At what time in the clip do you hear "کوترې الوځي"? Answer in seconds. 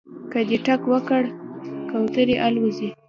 1.89-2.89